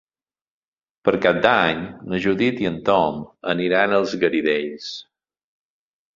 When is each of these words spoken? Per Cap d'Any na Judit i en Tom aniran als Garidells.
Per 1.09 1.11
Cap 1.25 1.37
d'Any 1.43 1.83
na 2.13 2.21
Judit 2.23 2.63
i 2.65 2.69
en 2.71 2.81
Tom 2.89 3.21
aniran 3.55 3.95
als 4.01 4.19
Garidells. 4.27 4.91